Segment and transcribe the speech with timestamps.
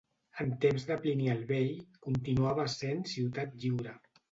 [0.43, 3.97] En temps de Plini el Vell continuava essent ciutat lliure.